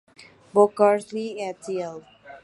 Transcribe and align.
Bocarsly"et 0.53 1.57
al. 1.85 1.97